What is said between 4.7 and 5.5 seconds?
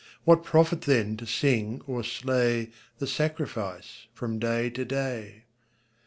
to day?